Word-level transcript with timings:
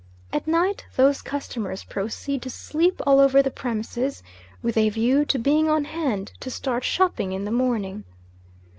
At 0.33 0.47
night 0.47 0.87
those 0.95 1.21
customers 1.21 1.83
proceed 1.83 2.41
to 2.41 2.49
sleep 2.49 2.99
all 3.05 3.19
over 3.19 3.43
the 3.43 3.51
premises, 3.51 4.23
with 4.63 4.75
a 4.75 4.89
view 4.89 5.25
to 5.25 5.37
being 5.37 5.69
on 5.69 5.85
hand 5.85 6.31
to 6.39 6.49
start 6.49 6.83
shopping 6.83 7.33
in 7.33 7.45
the 7.45 7.51
morning. 7.51 8.03